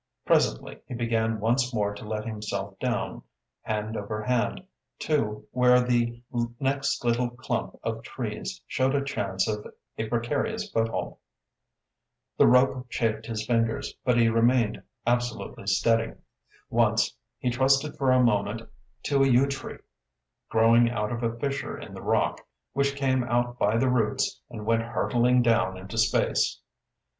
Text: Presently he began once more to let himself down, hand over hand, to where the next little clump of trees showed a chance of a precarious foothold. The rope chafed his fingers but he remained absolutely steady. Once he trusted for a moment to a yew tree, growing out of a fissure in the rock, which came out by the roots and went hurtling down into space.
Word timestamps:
Presently 0.25 0.79
he 0.87 0.95
began 0.95 1.39
once 1.39 1.71
more 1.75 1.93
to 1.93 2.05
let 2.07 2.25
himself 2.25 2.79
down, 2.79 3.21
hand 3.61 3.95
over 3.95 4.23
hand, 4.23 4.63
to 5.01 5.47
where 5.51 5.79
the 5.79 6.23
next 6.59 7.05
little 7.05 7.29
clump 7.29 7.79
of 7.83 8.01
trees 8.01 8.63
showed 8.65 8.95
a 8.95 9.03
chance 9.03 9.47
of 9.47 9.63
a 9.99 10.07
precarious 10.07 10.67
foothold. 10.71 11.19
The 12.35 12.47
rope 12.47 12.87
chafed 12.89 13.27
his 13.27 13.45
fingers 13.45 13.93
but 14.03 14.17
he 14.17 14.27
remained 14.27 14.81
absolutely 15.05 15.67
steady. 15.67 16.13
Once 16.71 17.15
he 17.37 17.51
trusted 17.51 17.95
for 17.95 18.11
a 18.11 18.23
moment 18.23 18.63
to 19.03 19.21
a 19.21 19.27
yew 19.27 19.45
tree, 19.45 19.77
growing 20.49 20.89
out 20.89 21.11
of 21.11 21.21
a 21.21 21.37
fissure 21.37 21.77
in 21.77 21.93
the 21.93 22.01
rock, 22.01 22.41
which 22.73 22.95
came 22.95 23.23
out 23.25 23.59
by 23.59 23.77
the 23.77 23.87
roots 23.87 24.41
and 24.49 24.65
went 24.65 24.81
hurtling 24.81 25.43
down 25.43 25.77
into 25.77 25.99
space. 25.99 26.59